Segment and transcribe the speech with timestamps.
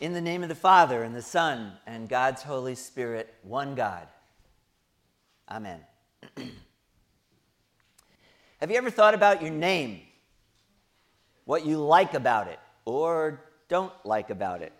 [0.00, 4.06] In the name of the Father, and the Son, and God's Holy Spirit, one God.
[5.50, 5.80] Amen.
[8.60, 10.02] Have you ever thought about your name?
[11.46, 14.72] What you like about it or don't like about it?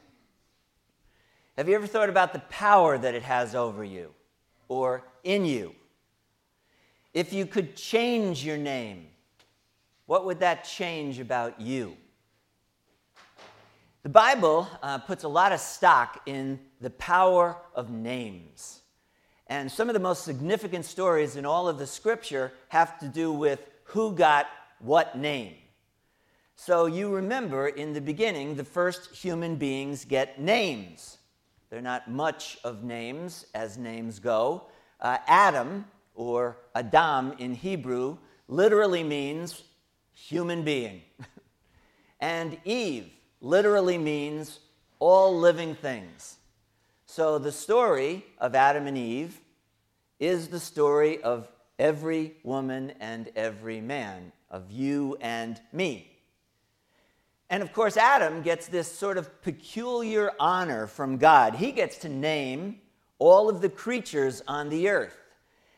[1.57, 4.15] Have you ever thought about the power that it has over you
[4.69, 5.75] or in you?
[7.13, 9.09] If you could change your name,
[10.07, 11.97] what would that change about you?
[14.09, 18.81] The Bible uh, puts a lot of stock in the power of names.
[19.49, 23.31] And some of the most significant stories in all of the scripture have to do
[23.31, 24.47] with who got
[24.79, 25.57] what name.
[26.57, 31.19] So you remember in the beginning, the first human beings get names.
[31.69, 34.69] They're not much of names as names go.
[35.03, 38.17] Uh, Adam, or Adam in Hebrew,
[38.49, 39.65] literally means
[40.15, 41.03] human being.
[42.21, 44.61] and Eve literally means
[44.99, 46.37] all living things.
[47.07, 49.41] So the story of Adam and Eve
[50.21, 56.11] is the story of every woman and every man, of you and me.
[57.51, 61.55] And of course, Adam gets this sort of peculiar honor from God.
[61.55, 62.81] He gets to name
[63.19, 65.17] all of the creatures on the earth.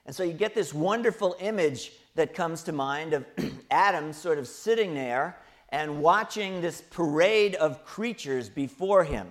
[0.06, 3.24] And so you get this wonderful image that comes to mind of
[3.70, 5.36] Adam sort of sitting there
[5.72, 9.28] and watching this parade of creatures before him.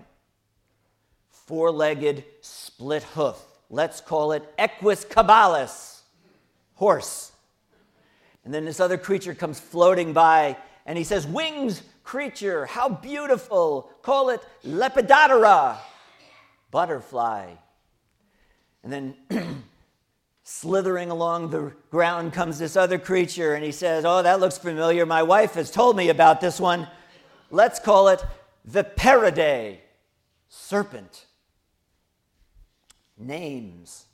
[1.30, 3.42] Four legged, split hoof.
[3.70, 6.04] Let's call it Equus caballus,
[6.76, 7.32] horse.
[8.45, 13.92] And then this other creature comes floating by and he says, Wings, creature, how beautiful.
[14.02, 15.78] Call it Lepidoptera,
[16.72, 17.54] butterfly.
[18.84, 19.16] And then
[20.50, 25.05] slithering along the ground comes this other creature, and he says, Oh, that looks familiar.
[25.05, 26.88] My wife has told me about this one.
[27.52, 28.25] Let's call it
[28.66, 29.77] the Peridae,
[30.47, 31.27] serpent.
[33.16, 34.08] Names.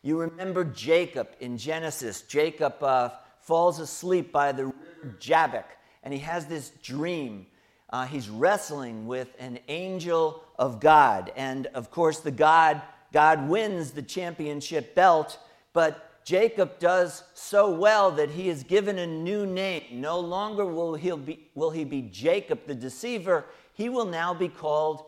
[0.00, 2.22] You remember Jacob in Genesis.
[2.22, 3.10] Jacob uh,
[3.42, 5.66] falls asleep by the river Jabbok,
[6.02, 7.46] and he has this dream.
[7.90, 12.80] Uh, he's wrestling with an angel of God, and of course, the God
[13.12, 15.38] God wins the championship belt
[15.76, 19.82] but Jacob does so well that he is given a new name.
[19.92, 23.44] No longer will he be, will he be Jacob the deceiver,
[23.74, 25.04] he will now be called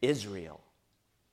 [0.00, 0.60] Israel.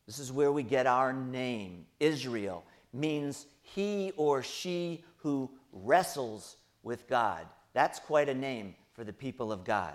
[0.07, 1.85] This is where we get our name.
[2.01, 7.45] Israel means he or she who wrestles with God.
[7.71, 9.93] That's quite a name for the people of God.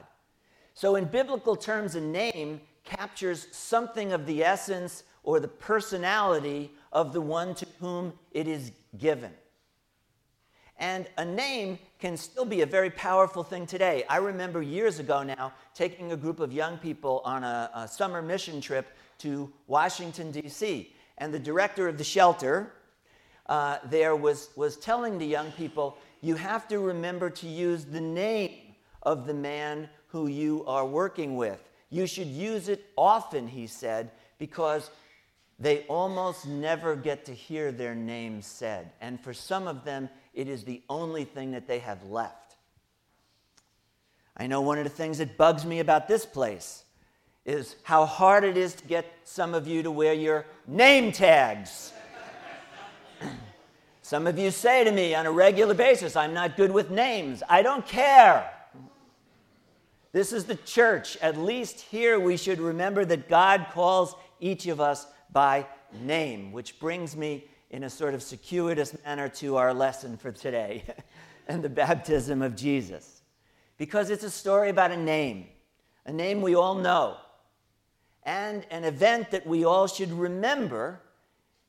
[0.72, 7.12] So, in biblical terms, a name captures something of the essence or the personality of
[7.12, 9.32] the one to whom it is given.
[10.78, 14.05] And a name can still be a very powerful thing today.
[14.09, 18.22] I remember years ago now taking a group of young people on a, a summer
[18.22, 18.87] mission trip
[19.19, 20.93] to Washington, D.C.
[21.19, 22.72] And the director of the shelter
[23.47, 28.00] uh, there was, was telling the young people, you have to remember to use the
[28.00, 31.62] name of the man who you are working with.
[31.91, 34.91] You should use it often, he said, because
[35.59, 38.91] they almost never get to hear their name said.
[39.00, 42.56] And for some of them, it is the only thing that they have left.
[44.37, 46.84] I know one of the things that bugs me about this place
[47.44, 51.93] is how hard it is to get some of you to wear your name tags.
[54.03, 57.43] some of you say to me on a regular basis, I'm not good with names.
[57.48, 58.50] I don't care.
[60.10, 61.16] This is the church.
[61.19, 65.66] At least here we should remember that God calls each of us by
[66.00, 70.84] name, which brings me in a sort of circuitous manner to our lesson for today
[71.48, 73.20] and the baptism of Jesus.
[73.76, 75.46] Because it's a story about a name,
[76.06, 77.16] a name we all know,
[78.22, 81.00] and an event that we all should remember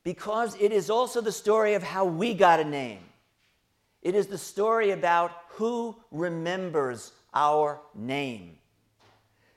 [0.03, 2.99] because it is also the story of how we got a name.
[4.03, 8.59] It is the story about who remembers our name.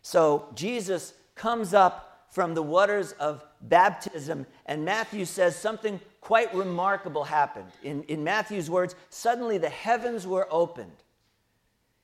[0.01, 7.25] So Jesus comes up from the waters of baptism, and Matthew says something quite remarkable
[7.25, 7.71] happened.
[7.83, 10.93] In, in Matthew's words, suddenly the heavens were opened.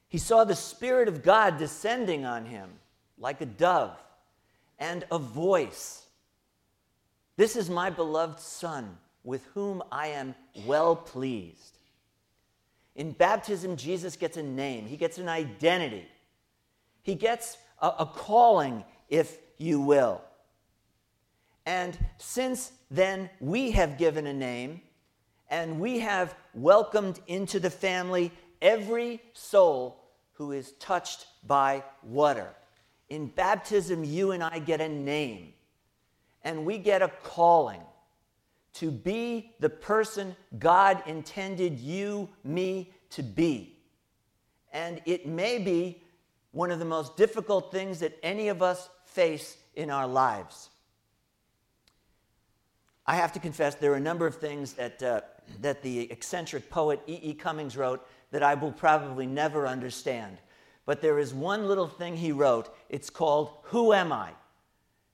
[0.09, 2.71] He saw the Spirit of God descending on him
[3.19, 3.97] like a dove,
[4.79, 6.07] and a voice
[7.37, 10.35] This is my beloved Son, with whom I am
[10.67, 11.79] well pleased.
[12.95, 16.07] In baptism, Jesus gets a name, he gets an identity,
[17.03, 20.23] he gets a, a calling, if you will.
[21.67, 24.81] And since then, we have given a name
[25.49, 32.51] and we have welcomed into the family every soul who is touched by water.
[33.09, 35.53] In baptism, you and I get a name,
[36.43, 37.83] and we get a calling
[38.75, 43.79] to be the person God intended you, me, to be.
[44.73, 46.03] And it may be
[46.51, 50.69] one of the most difficult things that any of us face in our lives.
[53.07, 55.21] I have to confess, there are a number of things that, uh,
[55.61, 57.19] that the eccentric poet E.
[57.23, 57.35] E.
[57.35, 60.39] Cummings wrote that I will probably never understand.
[60.87, 62.75] But there is one little thing he wrote.
[62.89, 64.33] It's called Who Am I?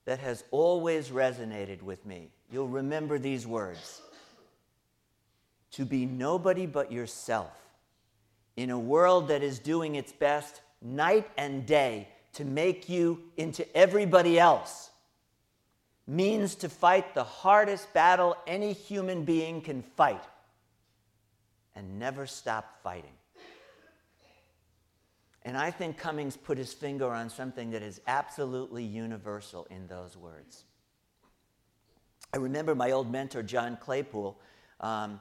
[0.07, 2.31] that has always resonated with me.
[2.51, 4.01] You'll remember these words
[5.73, 7.57] To be nobody but yourself
[8.57, 13.67] in a world that is doing its best night and day to make you into
[13.77, 14.91] everybody else
[16.07, 20.23] means to fight the hardest battle any human being can fight
[21.75, 23.13] and never stop fighting.
[25.43, 30.17] And I think Cummings put his finger on something that is absolutely universal in those
[30.17, 30.65] words.
[32.35, 34.39] I remember my old mentor, John Claypool,
[34.81, 35.21] um,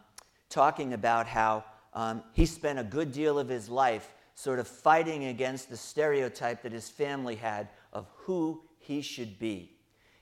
[0.50, 1.64] talking about how
[1.94, 6.62] um, he spent a good deal of his life sort of fighting against the stereotype
[6.62, 9.70] that his family had of who he should be.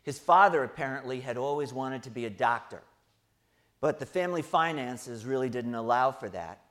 [0.01, 2.81] His father apparently had always wanted to be a doctor,
[3.79, 6.61] but the family finances really didn't allow for that.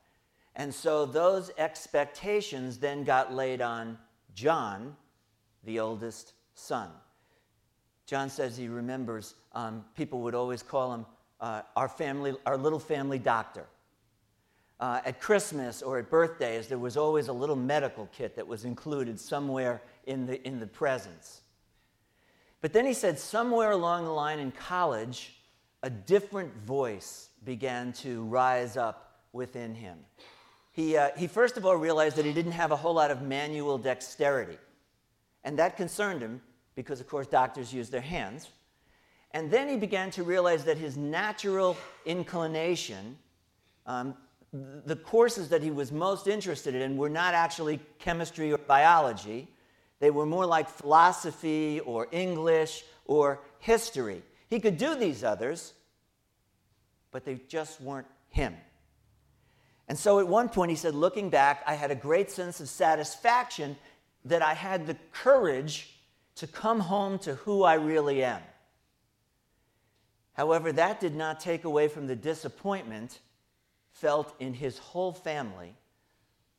[0.57, 3.97] And so those expectations then got laid on
[4.35, 4.97] John,
[5.63, 6.91] the oldest son.
[8.07, 11.07] John says he remembers um, people would always call him
[11.41, 13.67] uh, our family, our little family doctor.
[14.79, 18.65] Uh, at Christmas or at birthdays, there was always a little medical kit that was
[18.65, 21.41] included somewhere in the, in the presents.
[22.61, 25.35] But then he said, somewhere along the line in college,
[25.83, 29.99] a different voice began to rise up within him
[30.77, 33.23] he, uh, he first of all realized that he didn't have a whole lot of
[33.23, 34.59] manual dexterity.
[35.43, 36.43] And that concerned him
[36.75, 38.51] because, of course, doctors use their hands.
[39.31, 43.17] And then he began to realize that his natural inclination,
[43.87, 44.17] um,
[44.53, 49.49] the courses that he was most interested in, were not actually chemistry or biology.
[49.99, 54.23] They were more like philosophy or English or history.
[54.49, 55.73] He could do these others,
[57.11, 58.55] but they just weren't him.
[59.89, 62.69] And so at one point, he said, looking back, I had a great sense of
[62.69, 63.77] satisfaction
[64.25, 65.97] that I had the courage
[66.37, 68.43] to come home to who I really am.
[70.33, 73.21] However, that did not take away from the disappointment
[74.01, 75.75] felt in his whole family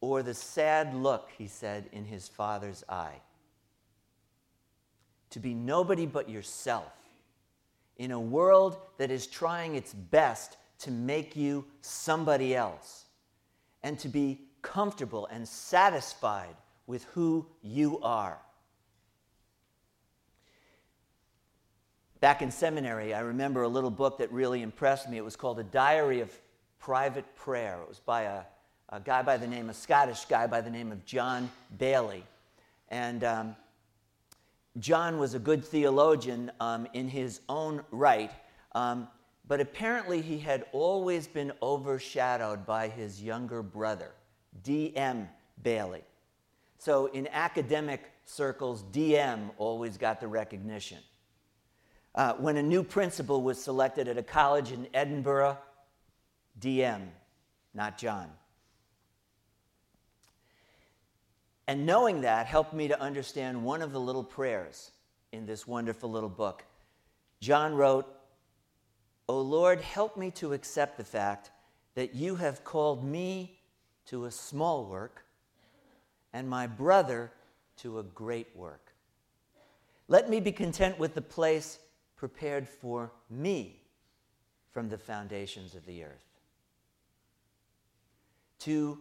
[0.01, 3.21] or the sad look, he said, in his father's eye.
[5.31, 6.93] To be nobody but yourself
[7.97, 13.05] in a world that is trying its best to make you somebody else
[13.83, 16.55] and to be comfortable and satisfied
[16.85, 18.39] with who you are.
[22.19, 25.17] Back in seminary, I remember a little book that really impressed me.
[25.17, 26.31] It was called A Diary of
[26.79, 27.79] Private Prayer.
[27.81, 28.41] It was by a,
[28.89, 32.23] a guy by the name, a Scottish guy by the name of John Baillie.
[32.89, 33.55] And um,
[34.79, 38.31] John was a good theologian um, in his own right.
[38.73, 39.07] Um,
[39.47, 44.11] but apparently, he had always been overshadowed by his younger brother,
[44.63, 45.29] D.M.
[45.63, 46.03] Baillie.
[46.79, 50.99] So, in academic circles, DM always got the recognition.
[52.13, 55.57] Uh, when a new principal was selected at a college in Edinburgh,
[56.59, 57.07] DM,
[57.73, 58.29] not John.
[61.67, 64.91] And knowing that helped me to understand one of the little prayers
[65.31, 66.63] in this wonderful little book.
[67.41, 68.07] John wrote,
[69.27, 71.51] O Lord, help me to accept the fact
[71.95, 73.59] that you have called me
[74.05, 75.25] to a small work
[76.31, 77.31] and my brother
[77.77, 78.93] to a great work.
[80.07, 81.79] Let me be content with the place
[82.15, 83.81] prepared for me
[84.71, 86.26] from the foundations of the earth.
[88.59, 88.99] To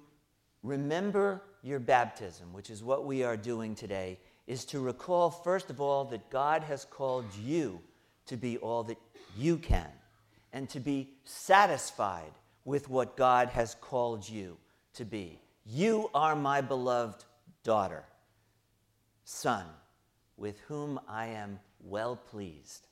[0.63, 5.81] remember your baptism, which is what we are doing today, is to recall, first of
[5.81, 7.81] all, that God has called you
[8.27, 8.99] to be all that
[9.37, 9.91] you can
[10.53, 12.33] and to be satisfied
[12.65, 14.57] with what God has called you
[14.95, 15.41] to be.
[15.65, 17.25] You are my beloved
[17.65, 18.05] daughter,
[19.25, 19.65] son,
[20.37, 22.87] with whom I am well pleased.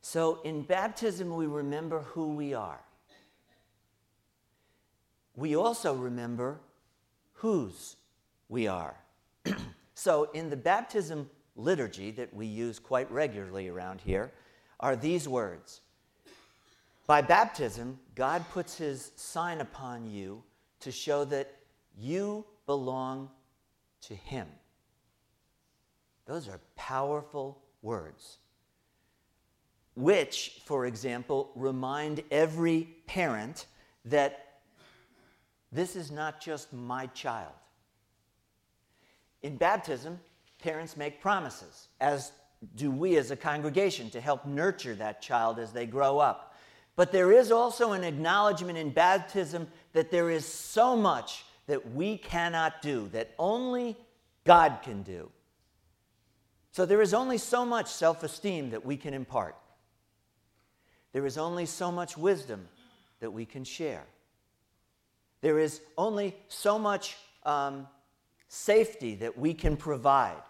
[0.00, 2.80] So in baptism, we remember who we are.
[5.36, 6.58] We also remember
[7.34, 7.96] whose
[8.48, 8.96] we are.
[9.94, 14.32] so in the baptism liturgy that we use quite regularly around here
[14.80, 15.80] are these words
[17.06, 20.42] by baptism, God puts his sign upon you
[20.80, 21.54] to show that
[21.96, 23.30] you belong
[24.02, 24.48] to him.
[26.26, 28.38] Those are powerful words,
[29.94, 33.66] which, for example, remind every parent
[34.04, 34.45] that
[35.72, 37.52] this is not just my child.
[39.42, 40.18] In baptism,
[40.60, 42.32] parents make promises, as
[42.74, 46.54] do we as a congregation, to help nurture that child as they grow up.
[46.96, 52.16] But there is also an acknowledgement in baptism that there is so much that we
[52.16, 53.96] cannot do, that only
[54.44, 55.30] God can do.
[56.72, 59.56] So there is only so much self esteem that we can impart.
[61.12, 62.68] There is only so much wisdom
[63.20, 64.04] that we can share.
[65.40, 67.86] There is only so much um,
[68.48, 70.42] safety that we can provide.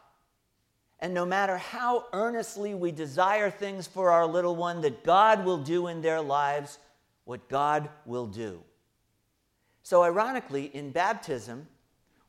[1.00, 5.58] And no matter how earnestly we desire things for our little one, that God will
[5.58, 6.78] do in their lives
[7.24, 8.62] what God will do.
[9.82, 11.68] So, ironically, in baptism,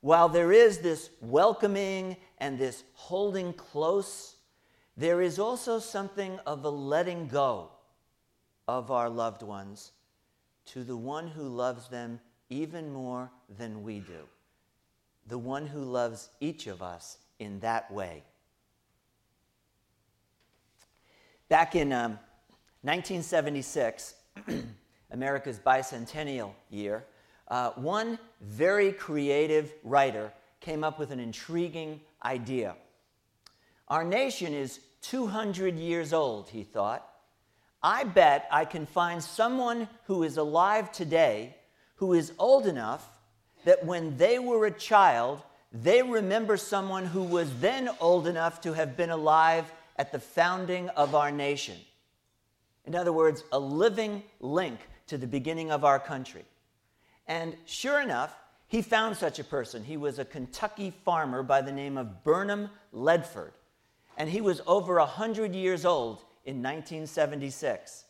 [0.01, 4.35] while there is this welcoming and this holding close,
[4.95, 7.69] there is also something of a letting go
[8.67, 9.91] of our loved ones
[10.65, 14.27] to the one who loves them even more than we do,
[15.27, 18.23] the one who loves each of us in that way.
[21.49, 22.19] Back in um,
[22.81, 24.15] 1976,
[25.11, 27.05] America's bicentennial year,
[27.47, 32.75] uh, one very creative writer came up with an intriguing idea.
[33.87, 37.07] Our nation is 200 years old, he thought.
[37.81, 41.56] I bet I can find someone who is alive today
[41.97, 43.05] who is old enough
[43.65, 48.73] that when they were a child, they remember someone who was then old enough to
[48.73, 51.75] have been alive at the founding of our nation.
[52.85, 56.45] In other words, a living link to the beginning of our country.
[57.27, 58.33] And sure enough,
[58.67, 59.83] he found such a person.
[59.83, 63.51] He was a Kentucky farmer by the name of Burnham Ledford.
[64.17, 68.05] And he was over 100 years old in 1976.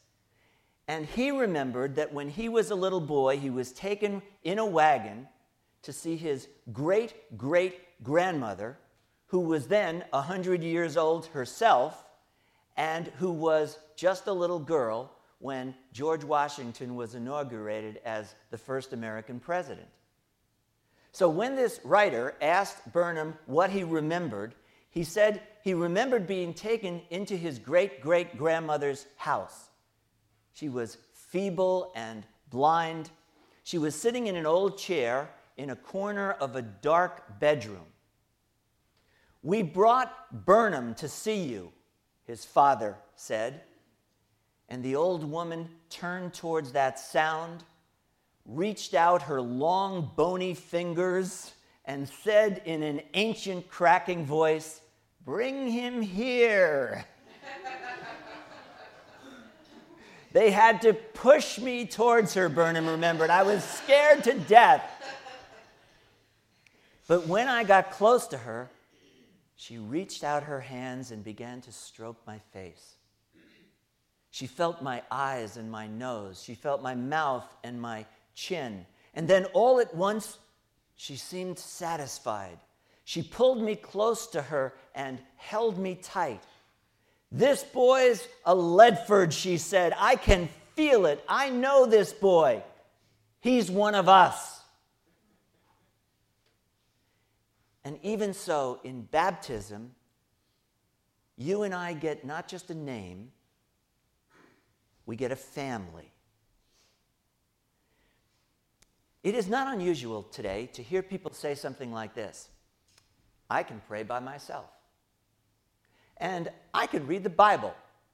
[0.87, 4.65] And he remembered that when he was a little boy, he was taken in a
[4.65, 5.27] wagon
[5.83, 8.77] to see his great great grandmother
[9.27, 12.05] who was then 100 years old herself
[12.77, 18.93] and who was just a little girl when George Washington was inaugurated as the first
[18.93, 19.87] American president.
[21.11, 24.55] So when this writer asked Burnham what he remembered,
[24.89, 29.69] he said he remembered being taken into his great great grandmother's house.
[30.57, 33.11] She was feeble and blind.
[33.63, 37.85] She was sitting in an old chair in a corner of a dark bedroom.
[39.43, 41.73] We brought Burnham to see you,
[42.23, 43.61] his father said.
[44.67, 47.63] And the old woman turned towards that sound,
[48.43, 51.51] reached out her long, bony fingers,
[51.85, 54.81] and said in an ancient, cracking voice,
[55.23, 57.05] Bring him here.
[60.37, 63.31] They had to push me towards her, Burnham remembered.
[63.31, 64.87] I was scared to death.
[67.07, 68.69] But when I got close to her,
[69.55, 72.97] she reached out her hands and began to stroke my face.
[74.29, 76.43] She felt my eyes and my nose.
[76.43, 78.85] She felt my mouth and my chin.
[79.15, 80.37] And then all at once,
[80.97, 82.59] she seemed satisfied.
[83.05, 86.43] She pulled me close to her and held me tight.
[87.31, 89.93] This boy's a Ledford, she said.
[89.97, 91.23] I can feel it.
[91.27, 92.63] I know this boy.
[93.39, 94.61] He's one of us.
[97.83, 99.91] And even so, in baptism,
[101.37, 103.31] you and I get not just a name,
[105.05, 106.11] we get a family.
[109.23, 112.49] It is not unusual today to hear people say something like this
[113.49, 114.69] I can pray by myself.
[116.19, 117.73] And I can read the Bible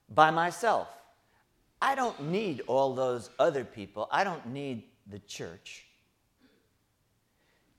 [0.09, 0.87] by myself.
[1.81, 4.07] I don't need all those other people.
[4.11, 5.85] I don't need the church.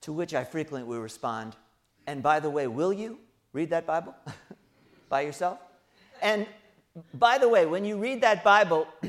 [0.02, 1.56] To which I frequently respond,
[2.06, 3.18] and by the way, will you
[3.52, 4.14] read that Bible
[5.08, 5.58] by yourself?
[6.20, 6.46] And
[7.14, 8.86] by the way, when you read that Bible,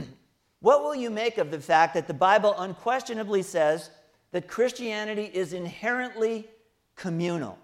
[0.62, 3.90] what will you make of the fact that the Bible unquestionably says
[4.32, 6.48] that Christianity is inherently
[6.96, 7.60] communal?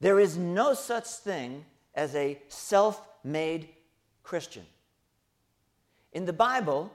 [0.00, 1.64] There is no such thing
[2.00, 3.68] as a self made
[4.22, 4.64] Christian.
[6.14, 6.90] In the Bible,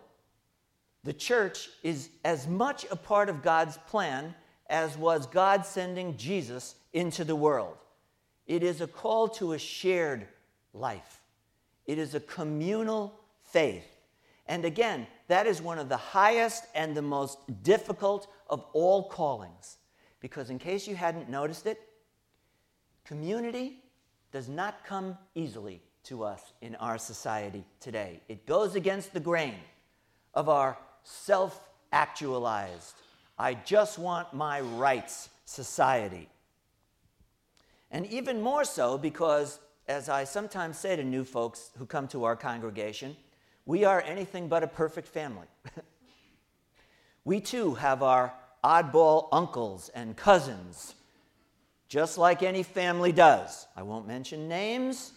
[1.03, 4.33] the church is as much a part of God's plan
[4.67, 7.77] as was God sending Jesus into the world.
[8.47, 10.27] It is a call to a shared
[10.73, 11.21] life,
[11.85, 13.85] it is a communal faith.
[14.47, 19.77] And again, that is one of the highest and the most difficult of all callings.
[20.19, 21.79] Because, in case you hadn't noticed it,
[23.03, 23.83] community
[24.35, 28.19] does not come easily to us in our society today.
[28.27, 29.55] It goes against the grain
[30.33, 31.61] of our self
[31.93, 32.95] actualized,
[33.39, 36.27] I just want my rights society.
[37.89, 42.25] And even more so because, as I sometimes say to new folks who come to
[42.25, 43.15] our congregation,
[43.65, 45.47] we are anything but a perfect family.
[47.23, 48.33] we too have our
[48.65, 50.95] oddball uncles and cousins,
[51.95, 53.67] just like any family does.
[53.73, 55.13] I won't mention names.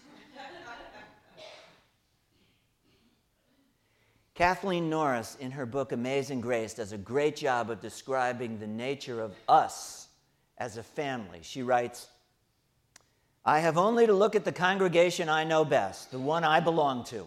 [4.36, 9.20] Kathleen Norris, in her book Amazing Grace, does a great job of describing the nature
[9.20, 10.06] of us
[10.56, 11.40] as a family.
[11.42, 12.06] She writes,
[13.44, 17.02] I have only to look at the congregation I know best, the one I belong
[17.06, 17.26] to.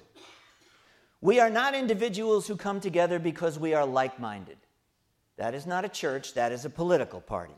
[1.20, 4.60] We are not individuals who come together because we are like minded.
[5.36, 7.56] That is not a church, that is a political party.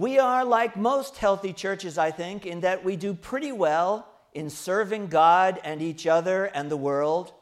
[0.00, 4.48] We are like most healthy churches, I think, in that we do pretty well in
[4.48, 7.34] serving God and each other and the world.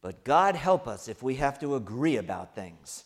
[0.00, 3.02] But God help us if we have to agree about things.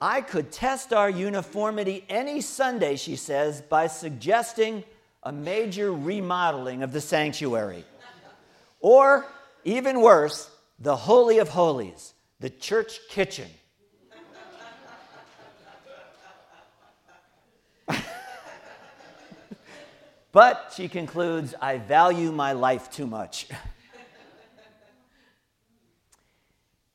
[0.00, 4.84] I could test our uniformity any Sunday, she says, by suggesting
[5.24, 7.84] a major remodeling of the sanctuary.
[8.78, 9.26] Or,
[9.64, 10.48] even worse,
[10.78, 13.48] the Holy of Holies, the church kitchen.
[20.32, 23.48] But, she concludes, I value my life too much.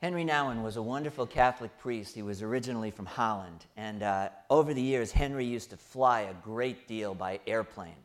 [0.04, 2.13] Henry Nouwen was a wonderful Catholic priest.
[2.13, 3.66] He was originally from Holland.
[3.78, 7.96] And uh, over the years, Henry used to fly a great deal by airplane.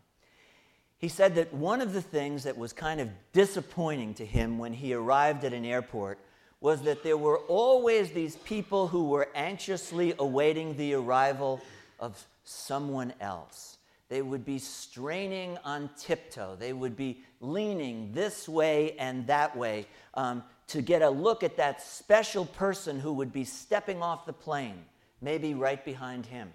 [0.99, 4.73] He said that one of the things that was kind of disappointing to him when
[4.73, 6.19] he arrived at an airport
[6.61, 11.61] was that there were always these people who were anxiously awaiting the arrival
[11.99, 13.78] of someone else.
[14.09, 16.57] They would be straining on tiptoe.
[16.59, 21.57] They would be leaning this way and that way um, to get a look at
[21.59, 24.85] that special person who would be stepping off the plane,
[25.21, 26.51] maybe right behind him.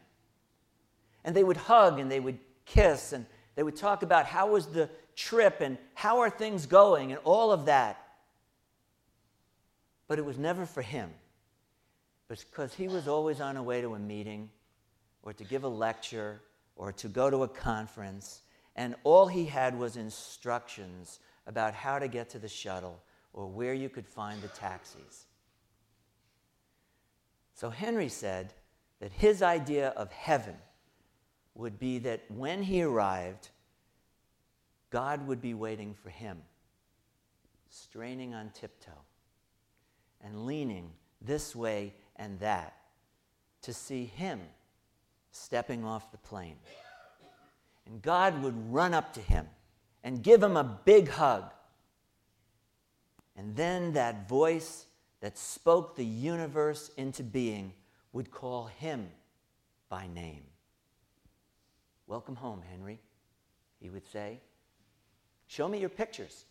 [1.24, 4.68] And they would hug and they would kiss and they would talk about how was
[4.68, 8.04] the trip and how are things going and all of that.
[10.08, 11.12] But it was never for him.
[12.28, 14.50] Because he was always on a way to a meeting
[15.22, 16.42] or to give a lecture
[16.76, 18.42] or to go to a conference,
[18.76, 23.02] and all he had was instructions about how to get to the shuttle
[23.34, 25.26] or where you could find the taxis.
[27.54, 28.54] So Henry said
[29.00, 30.56] that his idea of heaven
[31.56, 33.50] would be that when he arrived,
[34.90, 36.42] God would be waiting for him,
[37.70, 38.92] straining on tiptoe
[40.22, 42.76] and leaning this way and that
[43.62, 44.42] to see him
[45.34, 46.56] stepping off the plane.
[47.86, 49.48] And God would run up to him
[50.04, 51.44] and give him a big hug
[53.36, 54.86] and then that voice
[55.22, 57.74] that spoke the universe into being
[58.12, 59.10] would call him
[59.90, 60.44] by name.
[62.06, 63.00] Welcome home, Henry,
[63.80, 64.40] he would say.
[65.48, 66.46] Show me your pictures.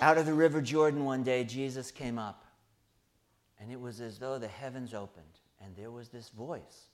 [0.00, 2.43] Out of the River Jordan one day, Jesus came up,
[3.64, 6.90] and it was as though the heavens opened, and there was this voice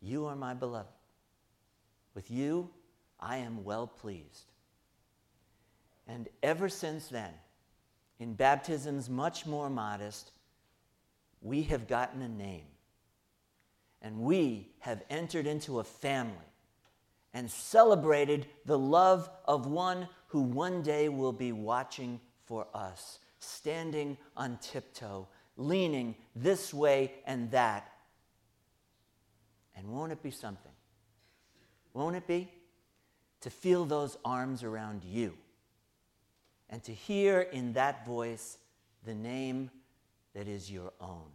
[0.00, 0.86] You are my beloved.
[2.14, 2.70] With you,
[3.18, 4.52] I am well pleased.
[6.06, 7.32] And ever since then,
[8.20, 10.30] in baptisms much more modest,
[11.40, 12.66] we have gotten a name.
[14.02, 16.36] And we have entered into a family
[17.34, 24.16] and celebrated the love of one who one day will be watching for us, standing
[24.36, 25.26] on tiptoe,
[25.56, 27.92] leaning this way and that.
[29.76, 30.72] And won't it be something?
[31.92, 32.48] Won't it be?
[33.40, 35.36] to feel those arms around you
[36.68, 38.58] and to hear in that voice
[39.04, 39.70] the name
[40.34, 41.30] that is your own.